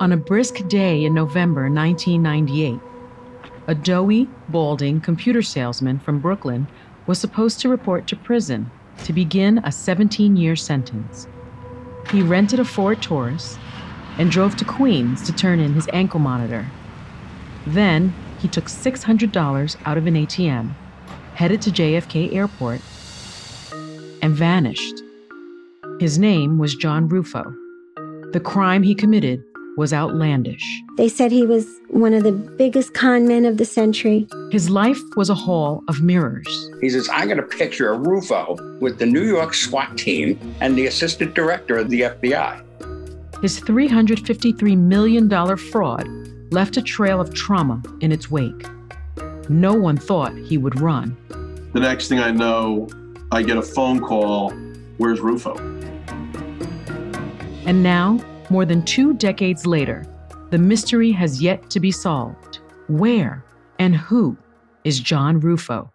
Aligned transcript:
On 0.00 0.12
a 0.12 0.16
brisk 0.16 0.64
day 0.68 1.04
in 1.04 1.12
November 1.12 1.62
1998, 1.68 2.78
a 3.66 3.74
doughy, 3.74 4.28
balding 4.48 5.00
computer 5.00 5.42
salesman 5.42 5.98
from 5.98 6.20
Brooklyn 6.20 6.68
was 7.08 7.18
supposed 7.18 7.58
to 7.60 7.68
report 7.68 8.06
to 8.06 8.14
prison 8.14 8.70
to 9.02 9.12
begin 9.12 9.58
a 9.64 9.72
17 9.72 10.36
year 10.36 10.54
sentence. 10.54 11.26
He 12.12 12.22
rented 12.22 12.60
a 12.60 12.64
Ford 12.64 13.02
Taurus 13.02 13.58
and 14.18 14.30
drove 14.30 14.54
to 14.58 14.64
Queens 14.64 15.26
to 15.26 15.32
turn 15.32 15.58
in 15.58 15.74
his 15.74 15.88
ankle 15.92 16.20
monitor. 16.20 16.64
Then 17.66 18.14
he 18.38 18.46
took 18.46 18.66
$600 18.66 19.76
out 19.84 19.98
of 19.98 20.06
an 20.06 20.14
ATM, 20.14 20.74
headed 21.34 21.60
to 21.62 21.70
JFK 21.70 22.32
Airport, 22.36 22.80
and 24.22 24.32
vanished. 24.32 25.02
His 25.98 26.20
name 26.20 26.56
was 26.56 26.76
John 26.76 27.08
Ruffo. 27.08 27.52
The 28.32 28.40
crime 28.40 28.84
he 28.84 28.94
committed 28.94 29.42
was 29.78 29.92
outlandish. 29.92 30.82
They 30.96 31.08
said 31.08 31.30
he 31.30 31.46
was 31.46 31.64
one 31.88 32.12
of 32.12 32.24
the 32.24 32.32
biggest 32.32 32.94
con 32.94 33.28
men 33.28 33.46
of 33.46 33.58
the 33.58 33.64
century. 33.64 34.26
His 34.50 34.68
life 34.68 35.00
was 35.16 35.30
a 35.30 35.34
hall 35.34 35.84
of 35.88 36.02
mirrors. 36.02 36.68
He 36.80 36.90
says, 36.90 37.08
I 37.08 37.26
got 37.26 37.38
a 37.38 37.44
picture 37.44 37.92
of 37.92 38.02
Ruffo 38.02 38.80
with 38.80 38.98
the 38.98 39.06
New 39.06 39.22
York 39.22 39.54
SWAT 39.54 39.96
team 39.96 40.38
and 40.60 40.76
the 40.76 40.86
assistant 40.86 41.34
director 41.34 41.76
of 41.76 41.90
the 41.90 42.00
FBI. 42.00 42.60
His 43.40 43.60
$353 43.60 44.76
million 44.76 45.56
fraud 45.56 46.08
left 46.50 46.76
a 46.76 46.82
trail 46.82 47.20
of 47.20 47.32
trauma 47.32 47.80
in 48.00 48.10
its 48.10 48.28
wake. 48.28 48.66
No 49.48 49.74
one 49.74 49.96
thought 49.96 50.36
he 50.36 50.58
would 50.58 50.80
run. 50.80 51.16
The 51.72 51.80
next 51.80 52.08
thing 52.08 52.18
I 52.18 52.32
know, 52.32 52.88
I 53.30 53.44
get 53.44 53.56
a 53.56 53.62
phone 53.62 54.00
call 54.00 54.50
Where's 54.96 55.20
Ruffo? 55.20 55.56
And 57.64 57.84
now, 57.84 58.18
more 58.50 58.64
than 58.64 58.82
two 58.84 59.14
decades 59.14 59.66
later, 59.66 60.06
the 60.50 60.58
mystery 60.58 61.12
has 61.12 61.42
yet 61.42 61.68
to 61.70 61.80
be 61.80 61.90
solved. 61.90 62.60
Where 62.88 63.44
and 63.78 63.94
who 63.94 64.36
is 64.84 65.00
John 65.00 65.40
Ruffo? 65.40 65.90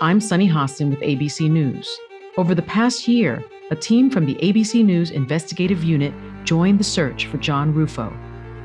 I'm 0.00 0.20
Sunny 0.20 0.48
Hostin 0.48 0.90
with 0.90 1.00
ABC 1.00 1.50
News. 1.50 1.88
Over 2.36 2.54
the 2.54 2.62
past 2.62 3.08
year, 3.08 3.44
a 3.70 3.76
team 3.76 4.10
from 4.10 4.26
the 4.26 4.34
ABC 4.36 4.84
News 4.84 5.10
investigative 5.10 5.82
unit 5.82 6.12
joined 6.44 6.78
the 6.78 6.84
search 6.84 7.26
for 7.26 7.38
John 7.38 7.72
Ruffo, 7.72 8.12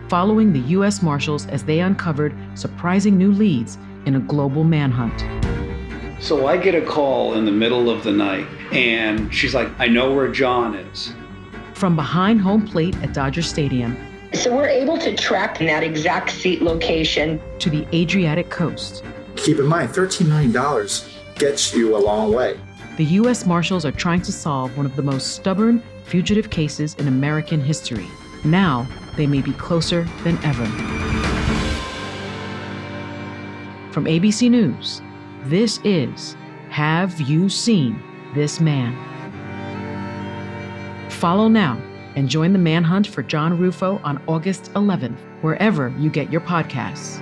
following 0.09 0.53
the 0.53 0.59
U.S. 0.71 1.01
Marshals 1.01 1.47
as 1.47 1.63
they 1.63 1.79
uncovered 1.79 2.35
surprising 2.55 3.17
new 3.17 3.31
leads 3.31 3.77
in 4.05 4.15
a 4.15 4.19
global 4.19 4.63
manhunt. 4.63 5.23
So 6.21 6.47
I 6.47 6.57
get 6.57 6.75
a 6.75 6.81
call 6.81 7.35
in 7.35 7.45
the 7.45 7.51
middle 7.51 7.89
of 7.89 8.03
the 8.03 8.11
night, 8.11 8.47
and 8.73 9.33
she's 9.33 9.55
like, 9.55 9.69
I 9.79 9.87
know 9.87 10.13
where 10.13 10.29
John 10.29 10.75
is. 10.75 11.13
From 11.79 11.95
behind 11.95 12.41
home 12.41 12.67
plate 12.67 12.93
at 13.01 13.13
Dodger 13.13 13.41
Stadium 13.41 13.95
So 14.33 14.53
we're 14.53 14.67
able 14.67 14.97
to 14.97 15.15
track 15.15 15.57
that 15.59 15.81
exact 15.81 16.29
seat 16.29 16.61
location. 16.61 17.39
to 17.59 17.69
the 17.69 17.87
Adriatic 17.93 18.49
coast, 18.49 19.03
Keep 19.37 19.59
in 19.59 19.65
mind, 19.65 19.89
$13 19.91 20.27
million 20.27 20.51
gets 21.35 21.73
you 21.73 21.95
a 21.95 22.01
long 22.09 22.33
way. 22.33 22.59
the 22.97 23.05
U.S. 23.21 23.45
Marshals 23.45 23.85
are 23.85 23.93
trying 23.93 24.21
to 24.23 24.31
solve 24.33 24.75
one 24.75 24.85
of 24.85 24.97
the 24.97 25.01
most 25.01 25.35
stubborn 25.35 25.81
fugitive 26.03 26.49
cases 26.49 26.95
in 26.95 27.07
American 27.07 27.61
history. 27.61 28.07
Now, 28.43 28.85
they 29.15 29.25
may 29.25 29.41
be 29.41 29.53
closer 29.53 30.03
than 30.25 30.37
ever. 30.43 30.65
From 33.93 34.03
ABC 34.05 34.49
News, 34.51 35.01
this 35.45 35.79
is 35.85 36.35
Have 36.69 37.21
You 37.21 37.47
Seen 37.47 38.03
This 38.35 38.59
Man? 38.59 38.93
Follow 41.19 41.49
now 41.49 41.77
and 42.15 42.29
join 42.29 42.53
the 42.53 42.59
manhunt 42.59 43.05
for 43.05 43.21
John 43.21 43.59
Ruffo 43.59 43.99
on 44.05 44.23
August 44.25 44.71
11th, 44.75 45.17
wherever 45.41 45.93
you 45.99 46.09
get 46.09 46.31
your 46.31 46.39
podcasts. 46.39 47.19